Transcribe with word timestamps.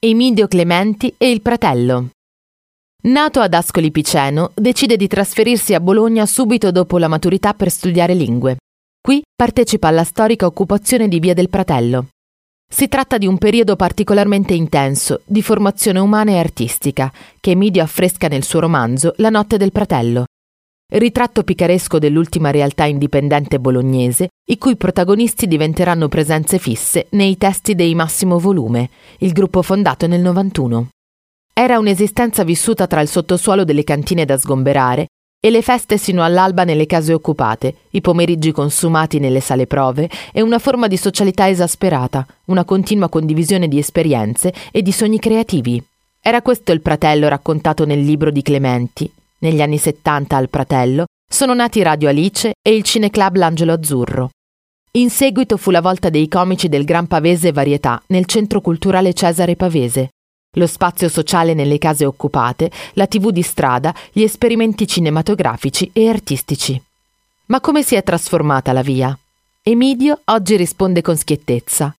Emidio 0.00 0.46
Clementi 0.46 1.12
e 1.18 1.28
il 1.28 1.40
fratello. 1.42 2.10
Nato 3.06 3.40
ad 3.40 3.52
Ascoli 3.52 3.90
Piceno, 3.90 4.52
decide 4.54 4.96
di 4.96 5.08
trasferirsi 5.08 5.74
a 5.74 5.80
Bologna 5.80 6.24
subito 6.24 6.70
dopo 6.70 6.98
la 6.98 7.08
maturità 7.08 7.52
per 7.52 7.68
studiare 7.68 8.14
lingue. 8.14 8.58
Qui 9.00 9.20
partecipa 9.34 9.88
alla 9.88 10.04
storica 10.04 10.46
occupazione 10.46 11.08
di 11.08 11.18
Via 11.18 11.34
del 11.34 11.48
Pratello. 11.48 12.10
Si 12.64 12.86
tratta 12.86 13.18
di 13.18 13.26
un 13.26 13.38
periodo 13.38 13.74
particolarmente 13.74 14.54
intenso, 14.54 15.22
di 15.24 15.42
formazione 15.42 15.98
umana 15.98 16.30
e 16.30 16.38
artistica, 16.38 17.12
che 17.40 17.50
Emidio 17.50 17.82
affresca 17.82 18.28
nel 18.28 18.44
suo 18.44 18.60
romanzo 18.60 19.14
La 19.16 19.30
notte 19.30 19.56
del 19.56 19.72
Pratello, 19.72 20.26
ritratto 20.90 21.42
picaresco 21.42 21.98
dell'ultima 21.98 22.50
realtà 22.50 22.84
indipendente 22.84 23.60
bolognese, 23.60 24.28
i 24.46 24.56
cui 24.56 24.76
protagonisti 24.76 25.46
diventeranno 25.46 26.08
presenze 26.08 26.58
fisse 26.58 27.06
nei 27.10 27.36
testi 27.36 27.74
dei 27.74 27.94
Massimo 27.94 28.38
Volume, 28.38 28.88
il 29.18 29.32
gruppo 29.32 29.60
fondato 29.60 30.06
nel 30.06 30.22
91. 30.22 30.88
Era 31.52 31.78
un'esistenza 31.78 32.42
vissuta 32.42 32.86
tra 32.86 33.02
il 33.02 33.08
sottosuolo 33.08 33.64
delle 33.64 33.84
cantine 33.84 34.24
da 34.24 34.38
sgomberare 34.38 35.08
e 35.40 35.50
le 35.50 35.60
feste 35.60 35.98
sino 35.98 36.24
all'alba 36.24 36.64
nelle 36.64 36.86
case 36.86 37.12
occupate, 37.12 37.74
i 37.90 38.00
pomeriggi 38.00 38.50
consumati 38.50 39.18
nelle 39.18 39.40
sale 39.40 39.66
prove 39.66 40.08
e 40.32 40.40
una 40.40 40.58
forma 40.58 40.86
di 40.86 40.96
socialità 40.96 41.48
esasperata, 41.48 42.26
una 42.46 42.64
continua 42.64 43.08
condivisione 43.08 43.68
di 43.68 43.78
esperienze 43.78 44.54
e 44.72 44.80
di 44.80 44.92
sogni 44.92 45.18
creativi. 45.18 45.82
Era 46.20 46.40
questo 46.42 46.72
il 46.72 46.80
fratello 46.82 47.28
raccontato 47.28 47.84
nel 47.84 48.00
libro 48.00 48.30
di 48.30 48.42
Clementi, 48.42 49.10
negli 49.38 49.62
anni 49.62 49.78
70 49.78 50.36
al 50.36 50.48
Pratello 50.48 51.06
sono 51.30 51.54
nati 51.54 51.82
Radio 51.82 52.08
Alice 52.08 52.54
e 52.60 52.74
il 52.74 52.82
Cineclub 52.82 53.36
L'Angelo 53.36 53.72
Azzurro. 53.72 54.30
In 54.92 55.10
seguito 55.10 55.56
fu 55.56 55.70
la 55.70 55.80
volta 55.80 56.08
dei 56.08 56.28
comici 56.28 56.68
del 56.68 56.84
Gran 56.84 57.06
Pavese 57.06 57.52
Varietà 57.52 58.02
nel 58.06 58.24
Centro 58.24 58.60
Culturale 58.60 59.12
Cesare 59.12 59.54
Pavese, 59.54 60.10
lo 60.56 60.66
spazio 60.66 61.08
sociale 61.08 61.54
nelle 61.54 61.78
case 61.78 62.04
occupate, 62.04 62.70
la 62.94 63.06
tv 63.06 63.30
di 63.30 63.42
strada, 63.42 63.94
gli 64.10 64.22
esperimenti 64.22 64.86
cinematografici 64.86 65.90
e 65.92 66.08
artistici. 66.08 66.82
Ma 67.46 67.60
come 67.60 67.82
si 67.82 67.94
è 67.94 68.02
trasformata 68.02 68.72
la 68.72 68.82
via? 68.82 69.16
Emidio 69.62 70.20
oggi 70.24 70.56
risponde 70.56 71.02
con 71.02 71.16
schiettezza. 71.16 71.94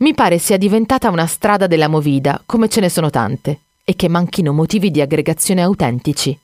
Mi 0.00 0.14
pare 0.14 0.38
sia 0.38 0.56
diventata 0.56 1.10
una 1.10 1.26
strada 1.26 1.66
della 1.66 1.88
movida, 1.88 2.42
come 2.44 2.68
ce 2.68 2.80
ne 2.80 2.88
sono 2.88 3.10
tante, 3.10 3.60
e 3.84 3.94
che 3.94 4.08
manchino 4.08 4.52
motivi 4.52 4.90
di 4.90 5.00
aggregazione 5.00 5.62
autentici. 5.62 6.36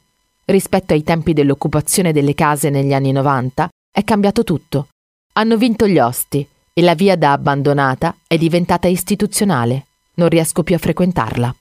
Rispetto 0.50 0.94
ai 0.94 1.02
tempi 1.02 1.34
dell'occupazione 1.34 2.10
delle 2.10 2.32
case 2.32 2.70
negli 2.70 2.94
anni 2.94 3.12
90 3.12 3.68
è 3.92 4.02
cambiato 4.02 4.44
tutto. 4.44 4.88
Hanno 5.34 5.58
vinto 5.58 5.86
gli 5.86 5.98
osti 5.98 6.46
e 6.72 6.80
la 6.80 6.94
via 6.94 7.18
da 7.18 7.32
abbandonata 7.32 8.16
è 8.26 8.38
diventata 8.38 8.88
istituzionale. 8.88 9.84
Non 10.14 10.30
riesco 10.30 10.62
più 10.62 10.74
a 10.74 10.78
frequentarla. 10.78 11.54